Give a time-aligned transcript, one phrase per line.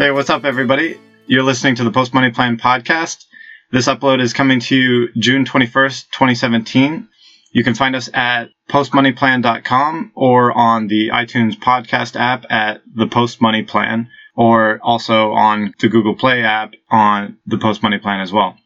[0.00, 0.98] Hey, what's up, everybody?
[1.26, 3.26] You're listening to the Post Money Plan podcast.
[3.70, 7.06] This upload is coming to you June 21st, 2017.
[7.52, 13.42] You can find us at postmoneyplan.com or on the iTunes podcast app at the Post
[13.42, 18.32] Money Plan, or also on the Google Play app on the Post Money Plan as
[18.32, 18.56] well.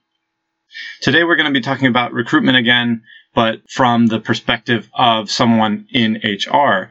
[1.03, 3.03] Today we're going to be talking about recruitment again,
[3.35, 6.91] but from the perspective of someone in HR.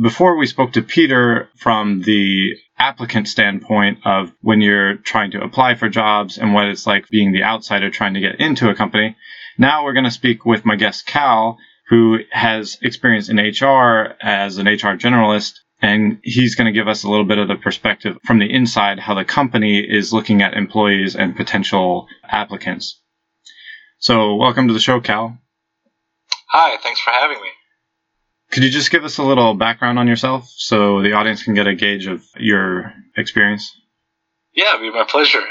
[0.00, 5.76] Before we spoke to Peter from the applicant standpoint of when you're trying to apply
[5.76, 9.16] for jobs and what it's like being the outsider trying to get into a company.
[9.56, 14.58] Now we're going to speak with my guest Khal, who has experience in HR as
[14.58, 15.52] an HR generalist.
[15.80, 18.98] And he's going to give us a little bit of the perspective from the inside
[18.98, 23.00] how the company is looking at employees and potential applicants.
[23.98, 25.38] So, welcome to the show, Khal.
[26.48, 27.48] Hi, thanks for having me.
[28.54, 31.66] Could you just give us a little background on yourself so the audience can get
[31.66, 33.68] a gauge of your experience?
[34.52, 35.42] Yeah, it'd be my pleasure.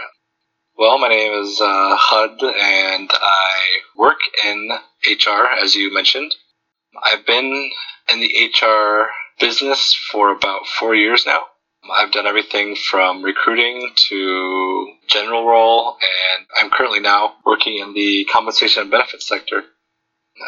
[0.77, 3.59] Well, my name is uh, Hud, and I
[3.97, 4.69] work in
[5.05, 6.33] HR, as you mentioned.
[7.11, 7.71] I've been
[8.09, 9.07] in the HR
[9.37, 11.41] business for about four years now.
[11.93, 15.97] I've done everything from recruiting to general role,
[16.37, 19.63] and I'm currently now working in the compensation and benefits sector.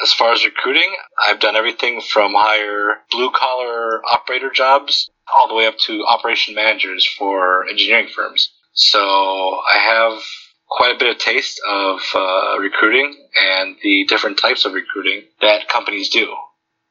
[0.04, 0.96] As far as recruiting,
[1.28, 6.56] I've done everything from hire blue collar operator jobs all the way up to operation
[6.56, 8.52] managers for engineering firms.
[8.74, 10.24] So I have
[10.68, 15.70] quite a bit of taste of uh, recruiting and the different types of recruiting that
[15.70, 16.36] companies do,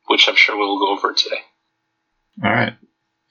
[0.06, 1.42] which I'm sure we'll go over today.
[2.42, 2.74] All right.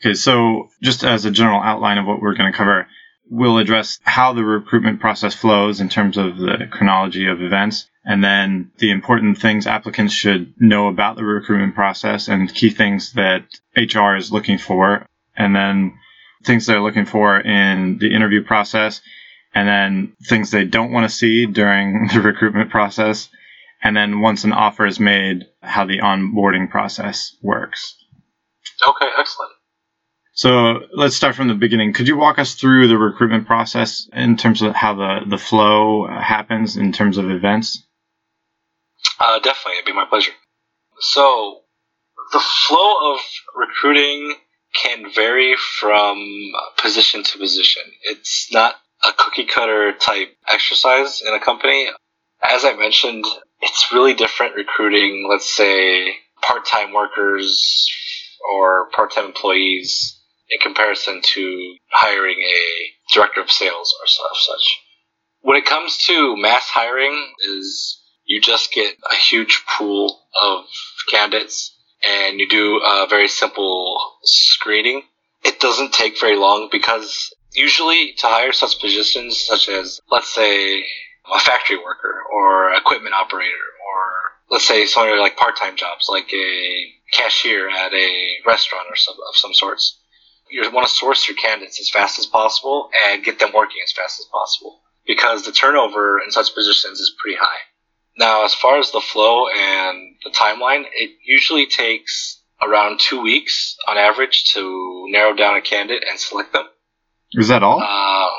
[0.02, 2.88] Okay, so just as a general outline of what we're going to cover,
[3.30, 8.23] we'll address how the recruitment process flows in terms of the chronology of events, and
[8.23, 13.46] then the important things applicants should know about the recruitment process and key things that
[13.75, 15.06] HR is looking for,
[15.36, 15.94] and then
[16.44, 19.02] things they're looking for in the interview process,
[19.53, 23.30] and then things they don't want to see during the recruitment process,
[23.81, 27.96] and then once an offer is made, how the onboarding process works.
[28.86, 29.52] Okay, excellent.
[30.36, 31.94] So let's start from the beginning.
[31.94, 36.08] Could you walk us through the recruitment process in terms of how the, the flow
[36.08, 37.84] happens in terms of events?
[39.19, 40.31] Uh, definitely, it'd be my pleasure.
[41.00, 41.62] So,
[42.31, 43.19] the flow of
[43.56, 44.35] recruiting
[44.74, 47.84] can vary from position to position.
[48.03, 48.75] It's not
[49.06, 51.88] a cookie cutter type exercise in a company.
[52.41, 53.25] As I mentioned,
[53.62, 57.88] it's really different recruiting, let's say, part time workers
[58.53, 60.19] or part time employees
[60.50, 64.80] in comparison to hiring a director of sales or such.
[65.41, 70.66] When it comes to mass hiring, is you just get a huge pool of
[71.09, 71.75] candidates
[72.06, 75.03] and you do a very simple screening.
[75.44, 80.83] It doesn't take very long because usually to hire such positions such as let's say
[81.33, 84.12] a factory worker or equipment operator or
[84.50, 89.16] let's say some of like part-time jobs like a cashier at a restaurant or some
[89.29, 90.00] of some sorts
[90.53, 93.91] you want to source your candidates as fast as possible and get them working as
[93.91, 97.57] fast as possible because the turnover in such positions is pretty high.
[98.18, 103.75] Now, as far as the flow and the timeline, it usually takes around two weeks
[103.88, 106.66] on average to narrow down a candidate and select them.
[107.34, 107.81] Is that all?
[107.81, 108.29] Uh,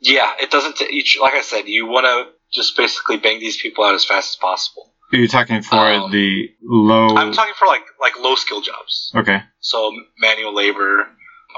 [0.00, 0.76] yeah, it doesn't.
[0.76, 4.04] T- each, like I said, you want to just basically bang these people out as
[4.04, 4.92] fast as possible.
[5.12, 7.14] Are you talking for um, the low?
[7.16, 9.12] I'm talking for like like low skill jobs.
[9.14, 9.40] Okay.
[9.60, 11.06] So manual labor,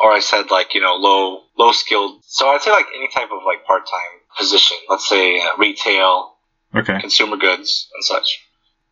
[0.03, 2.21] or I said like you know low low skilled.
[2.25, 4.77] So I'd say like any type of like part time position.
[4.89, 6.37] Let's say uh, retail,
[6.75, 8.41] okay, consumer goods and such.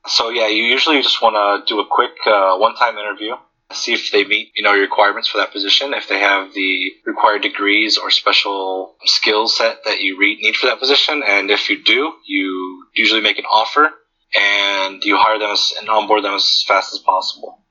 [0.06, 3.34] So yeah, you usually just want to do a quick uh, one time interview,
[3.72, 6.92] see if they meet you know your requirements for that position, if they have the
[7.04, 11.68] required degrees or special skill set that you re- need for that position, and if
[11.68, 13.90] you do, you usually make an offer
[14.36, 17.62] and you hire them and onboard them as fast as possible.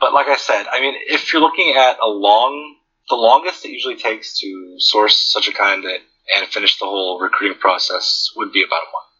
[0.00, 2.76] But like I said, I mean, if you're looking at a long
[3.08, 6.02] the longest it usually takes to source such a candidate
[6.34, 9.13] and finish the whole recruiting process would be about a month.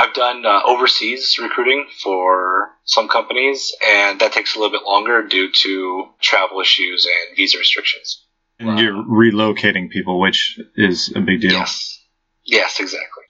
[0.00, 5.26] I've done uh, overseas recruiting for some companies, and that takes a little bit longer
[5.26, 8.24] due to travel issues and visa restrictions.
[8.58, 11.52] And you're relocating people, which is a big deal.
[11.52, 12.02] Yes.
[12.44, 13.24] Yes, exactly.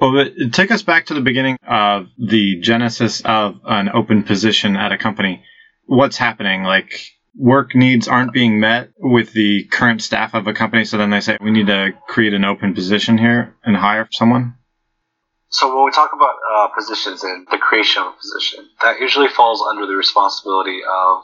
[0.00, 4.76] Well, but take us back to the beginning of the genesis of an open position
[4.76, 5.42] at a company.
[5.84, 6.62] What's happening?
[6.62, 7.00] Like,
[7.36, 11.20] work needs aren't being met with the current staff of a company, so then they
[11.20, 14.54] say we need to create an open position here and hire someone?
[15.54, 19.28] So when we talk about uh, positions and the creation of a position, that usually
[19.28, 21.22] falls under the responsibility of,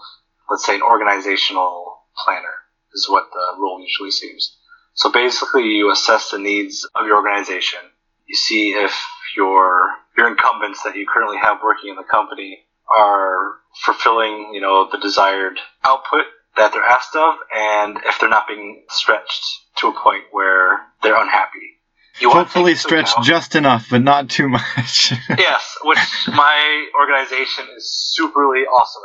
[0.48, 2.62] let's say, an organizational planner
[2.94, 4.56] is what the role usually seems.
[4.94, 7.80] So basically, you assess the needs of your organization.
[8.28, 8.94] You see if
[9.36, 12.60] your your incumbents that you currently have working in the company
[12.96, 16.26] are fulfilling, you know, the desired output
[16.56, 19.42] that they're asked of, and if they're not being stretched
[19.78, 21.79] to a point where they're unhappy.
[22.20, 25.12] You Hopefully stretched just enough, but not too much.
[25.38, 29.02] yes, which my organization is superly awesome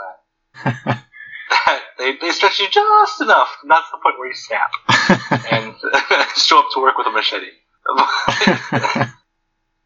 [0.85, 1.03] at.
[1.97, 4.71] they, they stretch you just enough, not to the point where you snap
[5.51, 5.75] and
[6.35, 7.51] show up to work with a machete.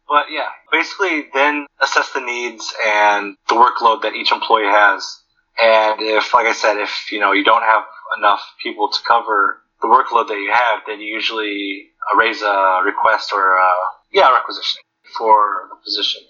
[0.08, 5.20] but yeah, basically then assess the needs and the workload that each employee has.
[5.62, 7.84] And if, like I said, if you know you don't have
[8.18, 12.80] enough people to cover the workload that you have, then you usually Uh, raise a
[12.84, 13.72] request or a,
[14.12, 14.82] yeah, a requisition
[15.16, 16.22] for the position.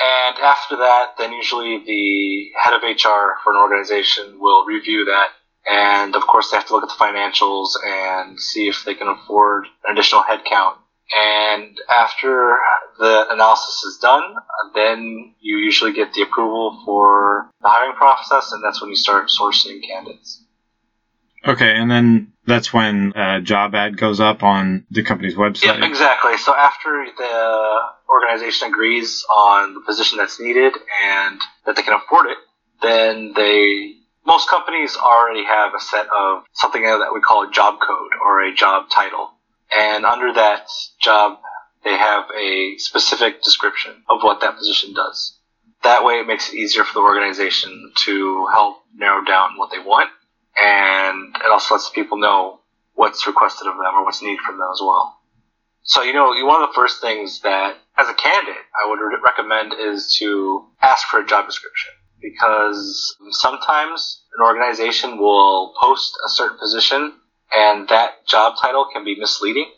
[0.00, 5.28] And after that, then usually the head of HR for an organization will review that.
[5.70, 9.08] And of course, they have to look at the financials and see if they can
[9.08, 10.76] afford an additional headcount.
[11.14, 12.58] And after
[12.98, 14.34] the analysis is done,
[14.74, 19.28] then you usually get the approval for the hiring process, and that's when you start
[19.28, 20.42] sourcing candidates.
[21.46, 25.78] Okay, and then that's when a job ad goes up on the company's website.
[25.78, 26.36] Yeah, exactly.
[26.38, 30.74] So after the organization agrees on the position that's needed
[31.04, 32.38] and that they can afford it,
[32.82, 33.94] then they
[34.26, 38.42] most companies already have a set of something that we call a job code or
[38.42, 39.30] a job title.
[39.76, 40.68] And under that
[41.00, 41.38] job,
[41.84, 45.38] they have a specific description of what that position does.
[45.82, 49.78] That way, it makes it easier for the organization to help narrow down what they
[49.78, 50.08] want
[50.60, 52.60] and it also lets people know
[52.94, 55.18] what's requested of them or what's needed from them as well.
[55.82, 59.74] So, you know, one of the first things that, as a candidate, I would recommend
[59.78, 61.92] is to ask for a job description
[62.22, 67.12] because sometimes an organization will post a certain position
[67.54, 69.70] and that job title can be misleading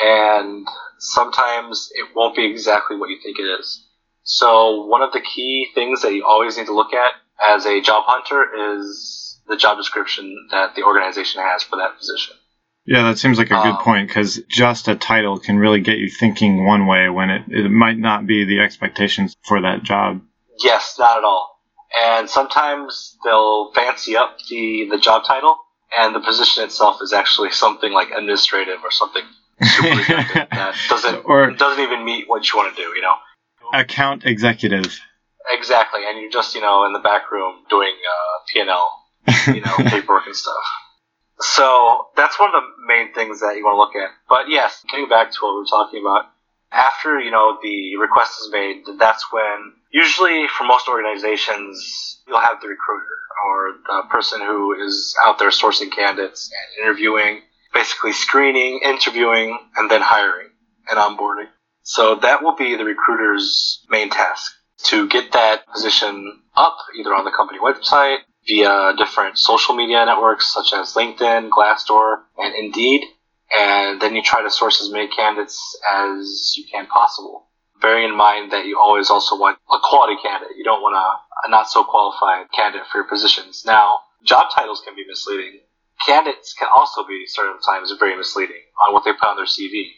[0.00, 3.84] and sometimes it won't be exactly what you think it is.
[4.22, 7.12] So, one of the key things that you always need to look at
[7.44, 12.36] as a job hunter is the job description that the organization has for that position.
[12.88, 15.98] Yeah, that seems like a good um, point because just a title can really get
[15.98, 20.22] you thinking one way when it, it might not be the expectations for that job.
[20.64, 21.60] Yes, not at all.
[22.02, 25.56] And sometimes they'll fancy up the, the job title,
[25.98, 29.24] and the position itself is actually something like administrative or something
[29.60, 32.88] that doesn't or doesn't even meet what you want to do.
[32.88, 33.16] You know,
[33.74, 34.98] account executive.
[35.50, 38.97] Exactly, and you're just you know in the back room doing uh, P and L
[39.46, 40.64] you know, paperwork and stuff.
[41.40, 44.10] So that's one of the main things that you want to look at.
[44.28, 46.26] But yes, getting back to what we were talking about,
[46.72, 52.60] after you know the request is made, that's when usually for most organizations you'll have
[52.60, 57.40] the recruiter or the person who is out there sourcing candidates and interviewing,
[57.72, 60.48] basically screening, interviewing, and then hiring
[60.90, 61.48] and onboarding.
[61.82, 64.52] So that will be the recruiter's main task
[64.84, 70.52] to get that position up either on the company website via different social media networks
[70.52, 73.02] such as LinkedIn, Glassdoor, and Indeed.
[73.56, 77.46] And then you try to source as many candidates as you can possible.
[77.80, 80.56] Bearing in mind that you always also want a quality candidate.
[80.56, 83.64] You don't want a, a not so qualified candidate for your positions.
[83.64, 85.60] Now, job titles can be misleading.
[86.04, 89.90] Candidates can also be certain times very misleading on what they put on their CV.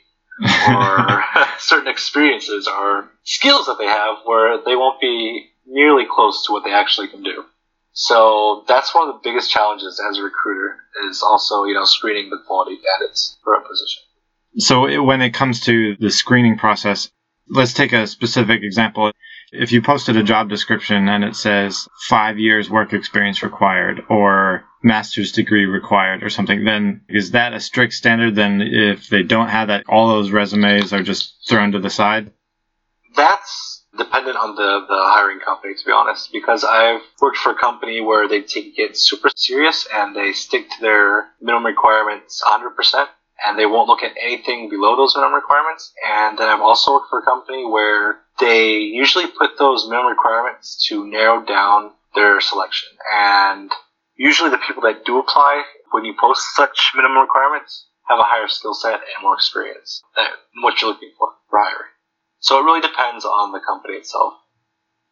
[0.69, 1.25] or
[1.59, 6.65] certain experiences or skills that they have where they won't be nearly close to what
[6.65, 7.45] they actually can do.
[7.93, 10.77] So that's one of the biggest challenges as a recruiter
[11.09, 14.03] is also, you know, screening the quality candidates for a position.
[14.59, 17.11] So when it comes to the screening process,
[17.49, 19.13] let's take a specific example.
[19.53, 24.65] If you posted a job description and it says five years work experience required or
[24.83, 28.37] master's degree required or something, then is that a strict standard?
[28.37, 32.33] Then if they don't have that, all those resumes are just thrown to the side?
[33.17, 37.59] That's dependent on the, the hiring company, to be honest, because I've worked for a
[37.59, 43.07] company where they take it super serious and they stick to their minimum requirements 100%
[43.45, 45.93] and they won't look at anything below those minimum requirements.
[46.07, 50.87] And then I've also worked for a company where they usually put those minimum requirements
[50.89, 52.89] to narrow down their selection.
[53.15, 53.71] And
[54.17, 58.49] usually the people that do apply when you post such minimum requirements have a higher
[58.49, 60.27] skill set and more experience than
[60.63, 61.91] what you're looking for for hiring.
[62.41, 64.35] So it really depends on the company itself.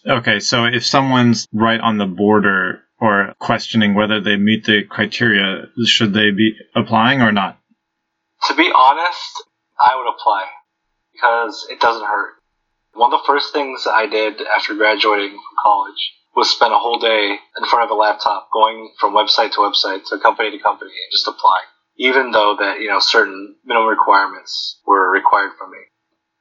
[0.07, 5.67] Okay, so if someone's right on the border or questioning whether they meet the criteria,
[5.85, 7.59] should they be applying or not?
[8.49, 9.45] To be honest,
[9.79, 10.47] I would apply
[11.13, 12.35] because it doesn't hurt.
[12.95, 16.99] One of the first things I did after graduating from college was spend a whole
[16.99, 20.91] day in front of a laptop going from website to website to company to company
[20.91, 21.67] and just applying.
[21.99, 25.79] even though that you know certain minimum requirements were required from me.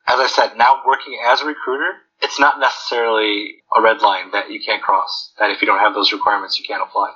[0.07, 4.49] As I said, now working as a recruiter, it's not necessarily a red line that
[4.49, 5.33] you can't cross.
[5.39, 7.13] That if you don't have those requirements, you can't apply.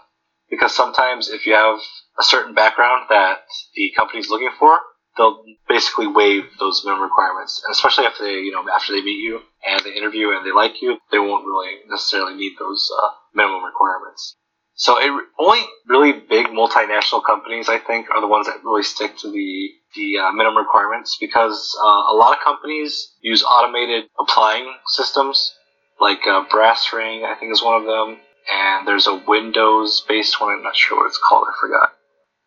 [0.49, 1.79] Because sometimes if you have
[2.19, 3.45] a certain background that
[3.75, 4.77] the company's looking for,
[5.17, 7.61] they'll basically waive those minimum requirements.
[7.63, 10.51] And especially if they, you know, after they meet you and they interview and they
[10.51, 14.35] like you, they won't really necessarily need those uh, minimum requirements.
[14.81, 19.15] So it, only really big multinational companies, I think, are the ones that really stick
[19.19, 24.73] to the the uh, minimum requirements because uh, a lot of companies use automated applying
[24.87, 25.53] systems,
[25.99, 28.17] like uh, Brass Ring, I think is one of them,
[28.51, 30.55] and there's a Windows-based one.
[30.55, 31.45] I'm not sure what it's called.
[31.47, 31.89] I forgot.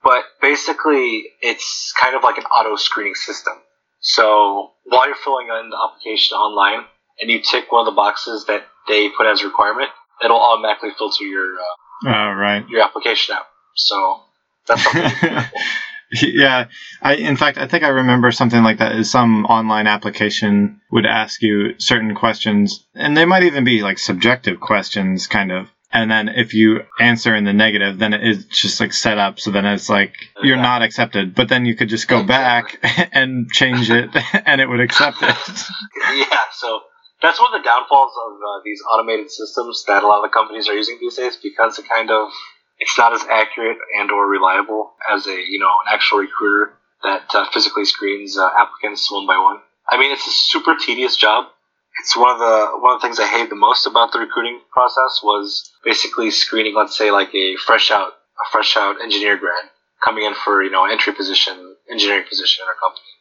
[0.02, 3.54] But basically, it's kind of like an auto screening system.
[4.00, 6.84] So while you're filling in the application online,
[7.20, 9.90] and you tick one of the boxes that they put as a requirement,
[10.24, 11.74] it'll automatically filter your uh,
[12.06, 12.66] Oh, right.
[12.68, 13.46] your application app.
[13.74, 14.20] So
[14.66, 15.44] that's something.
[16.22, 16.66] yeah,
[17.02, 18.92] I in fact I think I remember something like that.
[18.96, 23.98] Is some online application would ask you certain questions, and they might even be like
[23.98, 25.68] subjective questions, kind of.
[25.92, 29.52] And then if you answer in the negative, then it's just like set up so
[29.52, 31.36] then it's like you're not accepted.
[31.36, 32.78] But then you could just go back
[33.12, 34.10] and change it,
[34.46, 35.36] and it would accept it.
[36.16, 36.80] yeah, so
[37.24, 40.68] that's one of the downfalls of uh, these automated systems that a lot of companies
[40.68, 42.28] are using these days because it kind of
[42.78, 47.24] it's not as accurate and or reliable as a you know an actual recruiter that
[47.34, 49.58] uh, physically screens uh, applicants one by one.
[49.88, 51.46] I mean, it's a super tedious job.
[52.00, 54.60] It's one of the one of the things I hated the most about the recruiting
[54.72, 59.70] process was basically screening, let's say, like a fresh out a fresh out engineer grad
[60.04, 63.13] coming in for you know entry position engineering position in our company.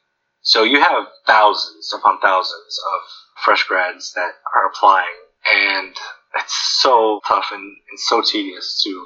[0.44, 3.02] So you have thousands upon thousands of
[3.44, 5.08] fresh grads that are applying,
[5.54, 5.96] and
[6.36, 9.06] it's so tough and, and so tedious to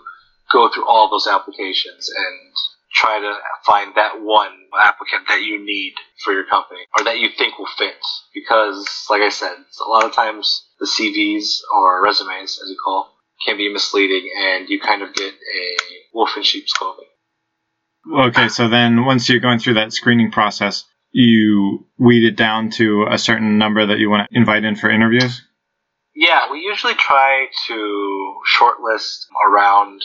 [0.52, 2.54] go through all those applications and
[2.92, 4.52] try to find that one
[4.82, 7.98] applicant that you need for your company or that you think will fit.
[8.34, 9.54] Because, like I said,
[9.86, 13.14] a lot of times the CVs or resumes, as you call,
[13.46, 15.78] can be misleading, and you kind of get a
[16.16, 17.06] wolf in sheep's clothing.
[18.12, 20.86] Okay, so then once you're going through that screening process,
[21.18, 24.90] you weed it down to a certain number that you want to invite in for
[24.90, 25.42] interviews?
[26.16, 30.04] Yeah, we usually try to shortlist around,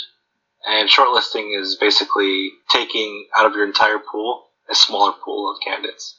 [0.66, 6.18] and shortlisting is basically taking out of your entire pool a smaller pool of candidates.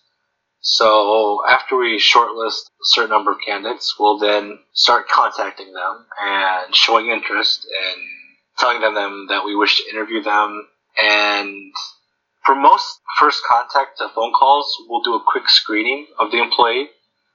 [0.62, 6.76] So after we shortlist a certain number of candidates, we'll then start contacting them and
[6.76, 8.02] showing interest and
[8.58, 10.68] telling them that we wish to interview them.
[11.02, 11.74] And
[12.46, 16.90] for most first contact phone calls, we'll do a quick screening of the employee.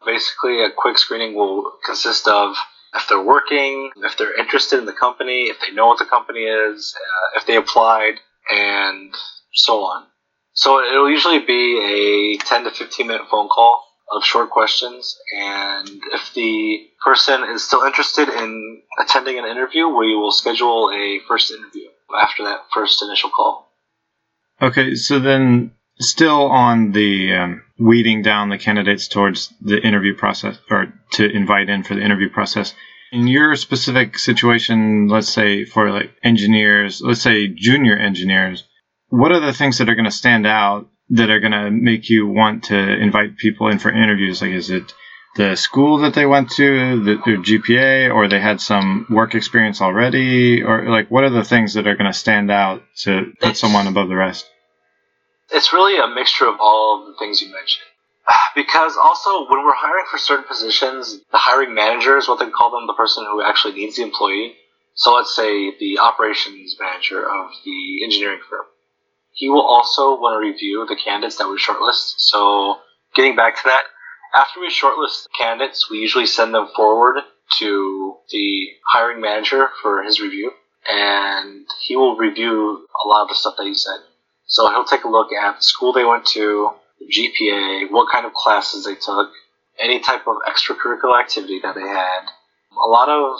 [0.04, 2.54] Basically, a quick screening will consist of
[2.94, 6.44] if they're working, if they're interested in the company, if they know what the company
[6.44, 8.14] is, uh, if they applied,
[8.50, 9.14] and
[9.52, 10.06] so on.
[10.52, 15.88] So it'll usually be a 10 to 15 minute phone call of short questions, and
[16.12, 21.50] if the person is still interested in attending an interview, we will schedule a first
[21.52, 21.88] interview
[22.18, 23.67] after that first initial call.
[24.60, 30.58] Okay, so then still on the um, weeding down the candidates towards the interview process
[30.70, 32.74] or to invite in for the interview process.
[33.12, 38.64] In your specific situation, let's say for like engineers, let's say junior engineers,
[39.08, 42.10] what are the things that are going to stand out that are going to make
[42.10, 44.42] you want to invite people in for interviews?
[44.42, 44.92] Like, is it
[45.38, 49.80] the school that they went to, the, their GPA, or they had some work experience
[49.80, 53.56] already, or like what are the things that are going to stand out to put
[53.56, 54.50] someone above the rest?
[55.52, 57.86] It's really a mixture of all of the things you mentioned.
[58.56, 62.72] Because also, when we're hiring for certain positions, the hiring manager is what they call
[62.72, 64.56] them, the person who actually needs the employee.
[64.94, 68.66] So let's say the operations manager of the engineering firm.
[69.32, 72.14] He will also want to review the candidates that we shortlist.
[72.18, 72.78] So
[73.14, 73.84] getting back to that,
[74.34, 77.22] after we shortlist candidates, we usually send them forward
[77.58, 80.52] to the hiring manager for his review,
[80.88, 83.98] and he will review a lot of the stuff that you said.
[84.46, 86.70] So he'll take a look at the school they went to,
[87.02, 89.30] GPA, what kind of classes they took,
[89.78, 92.20] any type of extracurricular activity that they had.
[92.72, 93.38] A lot of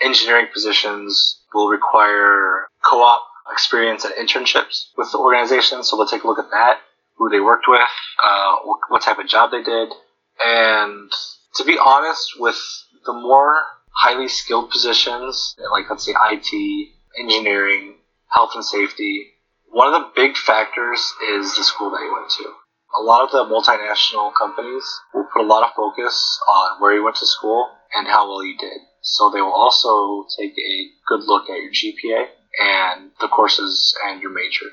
[0.00, 6.26] engineering positions will require co-op experience and internships with the organization, so they'll take a
[6.26, 6.80] look at that,
[7.16, 7.80] who they worked with,
[8.22, 8.56] uh,
[8.88, 9.88] what type of job they did,
[10.44, 11.10] and
[11.54, 12.58] to be honest, with
[13.04, 17.96] the more highly skilled positions, like let's say IT, engineering,
[18.28, 19.26] health and safety,
[19.70, 22.44] one of the big factors is the school that you went to.
[23.00, 27.04] A lot of the multinational companies will put a lot of focus on where you
[27.04, 28.80] went to school and how well you did.
[29.02, 32.28] So they will also take a good look at your GPA
[32.60, 34.66] and the courses and your major.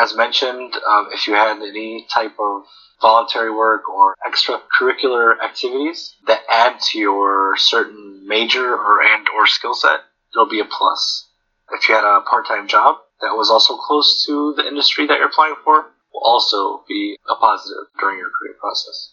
[0.00, 2.64] as mentioned, um, if you had any type of
[3.04, 9.74] voluntary work or extracurricular activities that add to your certain major or and or skill
[9.74, 10.00] set,
[10.32, 11.28] it'll be a plus.
[11.70, 15.28] If you had a part-time job that was also close to the industry that you're
[15.28, 15.84] applying for,
[16.14, 19.12] will also be a positive during your career process.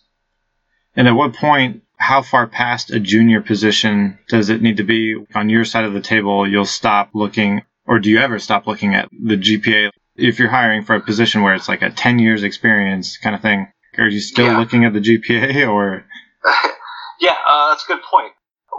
[0.96, 5.18] And at what point, how far past a junior position does it need to be
[5.36, 6.50] on your side of the table?
[6.50, 9.90] You'll stop looking, or do you ever stop looking at the GPA?
[10.16, 13.42] If you're hiring for a position where it's like a 10 years experience kind of
[13.42, 13.68] thing,
[13.98, 14.58] are you still Yeah.
[14.60, 16.06] looking at the GPA or?
[17.20, 18.34] yeah, uh, that's a good point.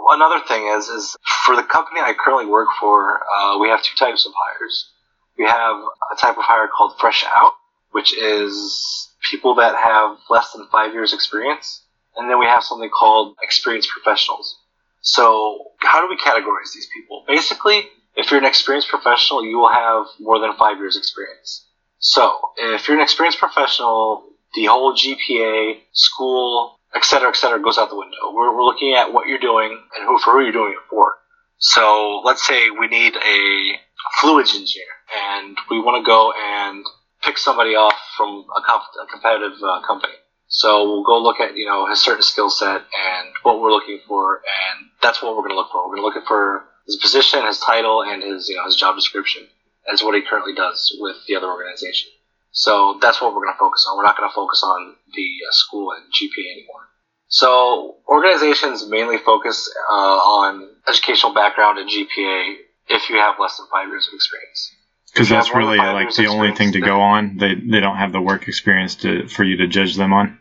[0.09, 1.15] Another thing is, is
[1.45, 4.91] for the company I currently work for, uh, we have two types of hires.
[5.37, 5.77] We have
[6.11, 7.53] a type of hire called fresh out,
[7.91, 11.83] which is people that have less than five years experience,
[12.17, 14.59] and then we have something called experienced professionals.
[15.01, 17.23] So how do we categorize these people?
[17.27, 21.65] Basically, if you're an experienced professional, you will have more than five years experience.
[21.99, 27.77] So if you're an experienced professional, the whole GPA, school, et cetera, et cetera, goes
[27.77, 28.31] out the window.
[28.33, 31.13] We're, we're looking at what you're doing and who for who you're doing it for.
[31.57, 33.79] So let's say we need a
[34.19, 34.85] fluids engineer,
[35.31, 36.85] and we want to go and
[37.23, 40.13] pick somebody off from a, comp- a competitive uh, company.
[40.47, 44.01] So we'll go look at you know his certain skill set and what we're looking
[44.07, 45.87] for, and that's what we're going to look for.
[45.87, 48.95] We're going to look for his position, his title, and his you know his job
[48.95, 49.47] description
[49.91, 52.11] as what he currently does with the other organization.
[52.53, 53.97] So that's what we're going to focus on.
[53.97, 56.87] We're not going to focus on the uh, school and GPA anymore.
[57.27, 62.57] So organizations mainly focus uh, on educational background and GPA
[62.89, 64.71] if you have less than five years of experience.
[65.11, 67.37] Because that's have more than really like the only thing to go on.
[67.37, 70.39] They they don't have the work experience to for you to judge them on.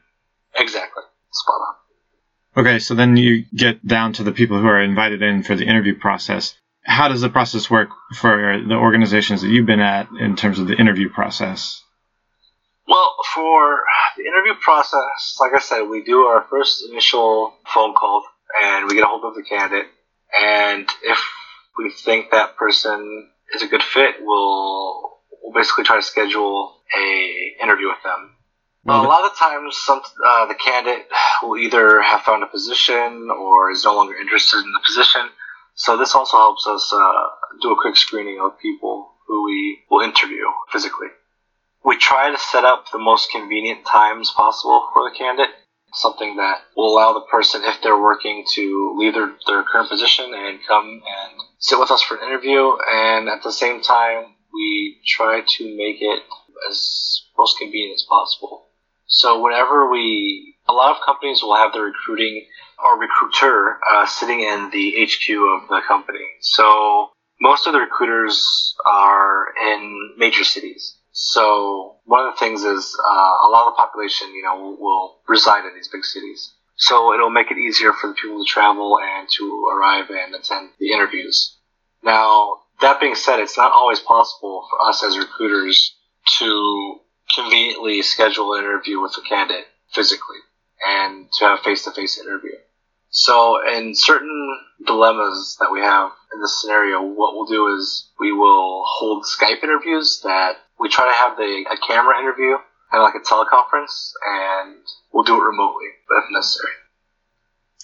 [0.55, 1.03] Exactly.
[1.31, 2.63] Spot on.
[2.63, 5.65] Okay, so then you get down to the people who are invited in for the
[5.65, 6.55] interview process.
[6.85, 10.67] How does the process work for the organizations that you've been at in terms of
[10.67, 11.83] the interview process?
[12.87, 13.85] Well, for
[14.17, 18.25] the interview process, like I said, we do our first initial phone call
[18.63, 19.87] and we get a hold of the candidate.
[20.39, 21.19] And if
[21.79, 27.63] we think that person is a good fit, we'll, we'll basically try to schedule a
[27.63, 28.37] interview with them.
[28.85, 31.07] Well, a lot of the times, some, uh, the candidate
[31.43, 35.29] will either have found a position or is no longer interested in the position.
[35.75, 37.23] So this also helps us uh,
[37.63, 41.07] do a quick screening of people who we will interview physically.
[41.85, 45.55] We try to set up the most convenient times possible for the candidate,
[45.93, 50.33] something that will allow the person, if they're working, to leave their, their current position
[50.33, 52.73] and come and sit with us for an interview.
[52.89, 56.23] And at the same time, we try to make it
[56.71, 58.67] as most convenient as possible.
[59.07, 62.47] So whenever we, a lot of companies will have their recruiting
[62.83, 66.25] or recruiter uh, sitting in the HQ of the company.
[66.41, 70.97] So most of the recruiters are in major cities.
[71.13, 74.77] So one of the things is uh, a lot of the population, you know, will,
[74.79, 76.53] will reside in these big cities.
[76.77, 80.71] So it'll make it easier for the people to travel and to arrive and attend
[80.81, 81.57] the interviews.
[82.03, 85.95] Now, that being said, it's not always possible for us as recruiters
[86.39, 87.01] to
[87.35, 90.39] conveniently schedule an interview with a candidate physically
[90.85, 92.53] and to have a face-to-face interview.
[93.13, 98.33] So in certain dilemmas that we have in this scenario, what we'll do is we
[98.33, 102.57] will hold Skype interviews that we try to have the, a camera interview,
[102.91, 104.77] kind of like a teleconference, and
[105.13, 106.73] we'll do it remotely if necessary.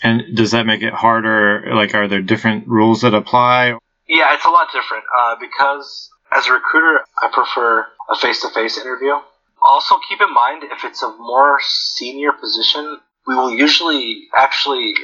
[0.02, 1.74] and does that make it harder?
[1.74, 3.74] Like, are there different rules that apply?
[4.08, 9.12] Yeah, it's a lot different uh, because as a recruiter, I prefer a face-to-face interview.
[9.60, 14.94] Also, keep in mind if it's a more senior position, we will usually actually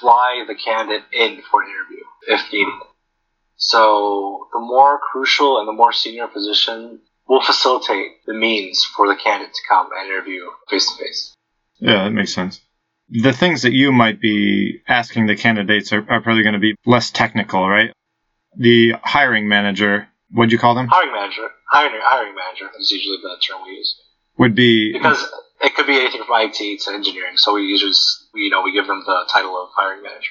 [0.00, 2.72] fly the candidate in for an interview if needed.
[3.56, 9.14] So the more crucial and the more senior position will facilitate the means for the
[9.14, 11.34] candidate to come and interview face-to-face.
[11.78, 12.60] Yeah, that makes sense.
[13.10, 16.76] The things that you might be asking the candidates are, are probably going to be
[16.86, 17.92] less technical, right?
[18.56, 20.88] The hiring manager, what'd you call them?
[20.88, 24.00] Hiring manager, hiring, hiring manager is usually the term we use.
[24.38, 27.36] Would be because it could be anything from IT to engineering.
[27.36, 27.92] So we usually,
[28.34, 30.30] you know, we give them the title of hiring manager.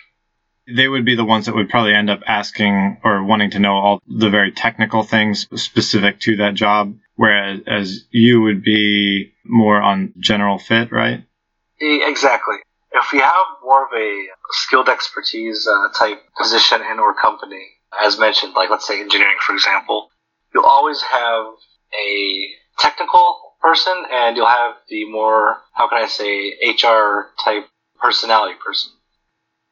[0.67, 3.73] they would be the ones that would probably end up asking or wanting to know
[3.73, 9.81] all the very technical things specific to that job, whereas as you would be more
[9.81, 11.23] on general fit, right?
[11.79, 12.55] Exactly.
[12.91, 17.67] If we have more of a skilled expertise uh, type position and or company,
[18.01, 20.09] as mentioned, like let's say engineering, for example,
[20.53, 21.45] you'll always have
[21.93, 22.47] a
[22.79, 27.67] technical person and you'll have the more, how can I say, HR type
[27.99, 28.91] personality person.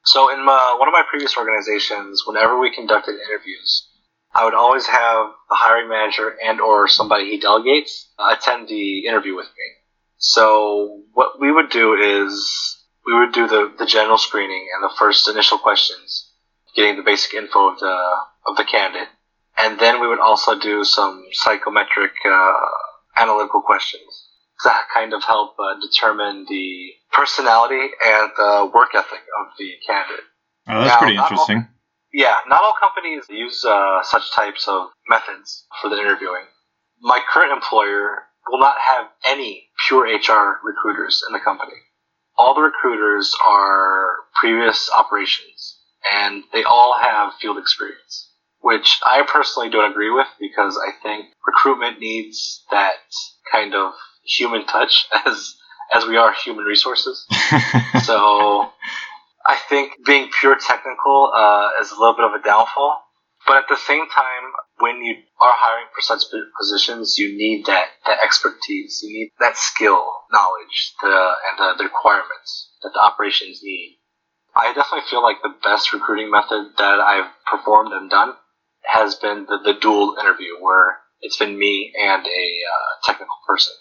[0.06, 3.88] So in my, one of my previous organizations, whenever we conducted interviews,
[4.34, 9.36] I would always have the hiring manager and or somebody he delegates attend the interview
[9.36, 9.68] with me.
[10.18, 14.96] So what we would do is we would do the, the general screening and the
[14.98, 16.32] first initial questions,
[16.76, 17.98] getting the basic info of the
[18.48, 19.10] of the candidate,
[19.58, 22.70] and then we would also do some psychometric uh,
[23.18, 24.30] analytical questions
[24.64, 30.26] that kind of help uh, determine the personality and the work ethic of the candidate.
[30.68, 31.68] Oh, that's Now, pretty not all- interesting.
[32.14, 36.44] Yeah, not all companies use uh, such types of methods for the interviewing.
[37.02, 41.74] My current employer will not have any pure HR recruiters in the company.
[42.38, 45.80] All the recruiters are previous operations,
[46.12, 48.30] and they all have field experience,
[48.64, 52.96] which I personally don't agree with because I think recruitment needs that
[53.52, 53.92] kind of
[54.26, 55.56] human touch as
[55.94, 57.28] as we are human resources.
[58.04, 58.70] So
[59.46, 63.00] I think being pure technical uh, is a little bit of a downfall.
[63.46, 64.46] But at the same time,
[64.80, 66.24] when you are hiring for such
[66.60, 69.02] positions, you need that, that expertise.
[69.04, 74.00] You need that skill, knowledge, the, and the, the requirements that the operations need.
[74.56, 78.34] I definitely feel like the best recruiting method that I've performed and done
[78.86, 83.74] has been the, the dual interview, where it's been me and a uh, technical person.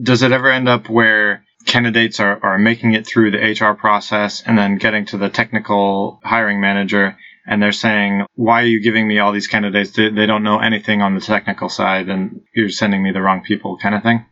[0.00, 4.42] Does it ever end up where candidates are, are making it through the HR process
[4.44, 9.06] and then getting to the technical hiring manager and they're saying, why are you giving
[9.06, 9.92] me all these candidates?
[9.92, 13.42] They, they don't know anything on the technical side and you're sending me the wrong
[13.42, 14.24] people kind of thing?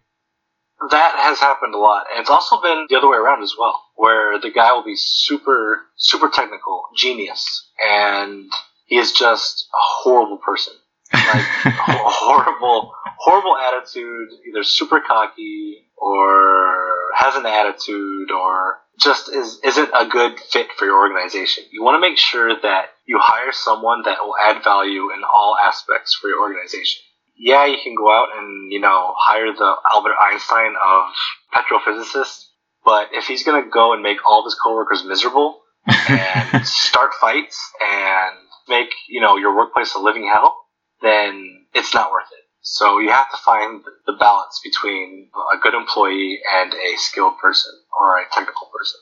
[0.91, 2.07] That has happened a lot.
[2.11, 4.97] And it's also been the other way around as well, where the guy will be
[4.97, 8.51] super, super technical, genius, and
[8.93, 10.75] he is just a horrible person.
[11.13, 11.25] Like,
[11.65, 20.07] horrible, horrible attitude, either super cocky or has an attitude or just is, isn't a
[20.07, 21.65] good fit for your organization.
[21.73, 25.57] You want to make sure that you hire someone that will add value in all
[25.63, 27.03] aspects for your organization
[27.37, 31.11] yeah, you can go out and, you know, hire the Albert Einstein of
[31.53, 32.47] petrophysicists,
[32.85, 35.61] but if he's going to go and make all of his coworkers miserable
[36.09, 38.37] and start fights and
[38.69, 40.57] make, you know, your workplace a living hell,
[41.01, 42.45] then it's not worth it.
[42.63, 47.73] So you have to find the balance between a good employee and a skilled person
[47.99, 49.01] or a technical person.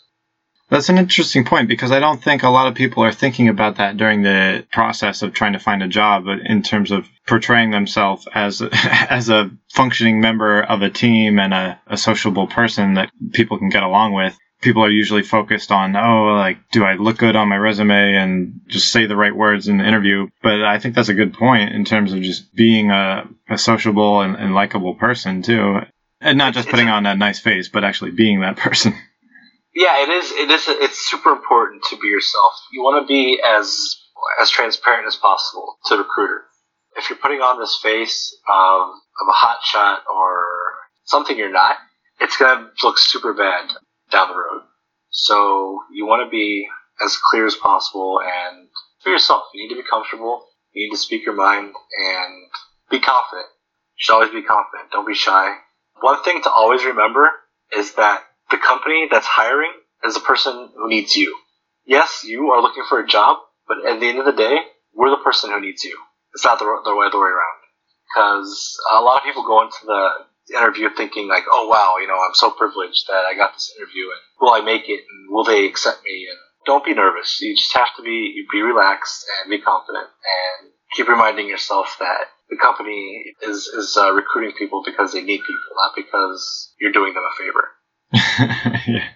[0.71, 3.77] That's an interesting point because I don't think a lot of people are thinking about
[3.77, 7.73] that during the process of trying to find a job but in terms of portraying
[7.73, 13.11] themselves as as a functioning member of a team and a, a sociable person that
[13.33, 14.39] people can get along with.
[14.61, 18.61] People are usually focused on, oh, like, do I look good on my resume and
[18.67, 20.29] just say the right words in the interview?
[20.43, 24.21] But I think that's a good point in terms of just being a, a sociable
[24.21, 25.79] and, and likable person too.
[26.21, 28.95] And not just putting on a nice face, but actually being that person.
[29.75, 30.31] Yeah, it is.
[30.33, 30.65] It is.
[30.69, 32.53] It's super important to be yourself.
[32.73, 33.97] You want to be as
[34.41, 36.43] as transparent as possible to the recruiter.
[36.97, 40.45] If you're putting on this face of of a hot shot or
[41.05, 41.77] something you're not,
[42.21, 43.71] it's gonna look super bad
[44.11, 44.63] down the road.
[45.11, 46.69] So you want to be
[47.05, 48.69] as clear as possible and
[49.03, 49.45] for yourself.
[49.55, 50.47] You need to be comfortable.
[50.73, 52.35] You need to speak your mind and
[52.91, 53.47] be confident.
[53.97, 54.91] You should always be confident.
[54.93, 55.55] Don't be shy.
[56.01, 57.29] One thing to always remember
[57.77, 59.73] is that the company that's hiring
[60.05, 61.37] is the person who needs you.
[61.85, 64.57] Yes, you are looking for a job, but at the end of the day,
[64.95, 65.99] we're the person who needs you.
[66.35, 67.61] It's not the, the other way around.
[68.09, 70.09] Because a lot of people go into the
[70.57, 74.05] interview thinking like, oh wow, you know, I'm so privileged that I got this interview
[74.05, 76.27] and will I make it and will they accept me?
[76.29, 77.41] And don't be nervous.
[77.41, 82.27] You just have to be, be relaxed and be confident and keep reminding yourself that
[82.49, 87.15] the company is, is uh, recruiting people because they need people, not because you're doing
[87.15, 87.69] them a favor.
[88.89, 89.09] yeah.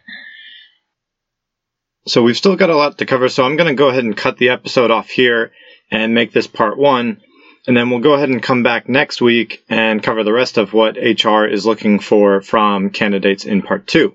[2.07, 4.17] So we've still got a lot to cover, so I'm going to go ahead and
[4.17, 5.53] cut the episode off here
[5.91, 7.23] and make this part one.
[7.67, 10.73] And then we'll go ahead and come back next week and cover the rest of
[10.73, 14.15] what HR is looking for from candidates in part two.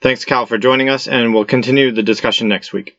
[0.00, 2.96] Thanks, Khal, for joining us, and we'll continue the discussion next week.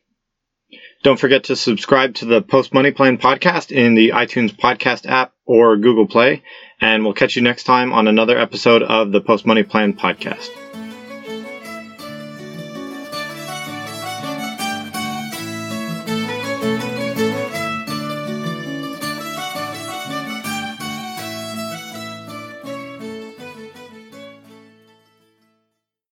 [1.02, 5.32] Don't forget to subscribe to the Post Money Plan podcast in the iTunes podcast app
[5.44, 6.42] or Google Play,
[6.80, 10.65] and we'll catch you next time on another episode of the Post Money Plan podcast.